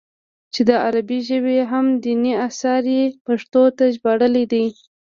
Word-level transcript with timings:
چې 0.53 0.61
د 0.69 0.71
عربي 0.85 1.19
ژبې 1.29 1.55
اهم 1.65 1.87
ديني 2.05 2.33
اثار 2.47 2.83
ئې 2.93 3.01
پښتو 3.25 3.63
ته 3.77 3.83
ژباړلي 3.95 4.45
دي 4.51 4.65